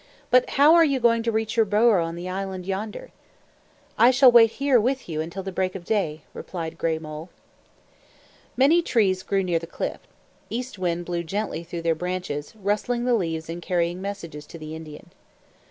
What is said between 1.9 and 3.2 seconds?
on the island yonder?"